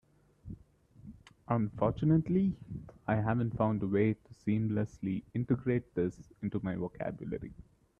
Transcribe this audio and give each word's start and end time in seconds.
Unfortunately, 1.47 2.57
I 3.05 3.17
haven't 3.17 3.55
found 3.55 3.83
a 3.83 3.85
way 3.87 4.15
to 4.15 4.33
seamlessly 4.33 5.21
integrate 5.35 5.93
this 5.93 6.15
into 6.41 6.59
my 6.63 6.73
vocabulary. 6.73 7.53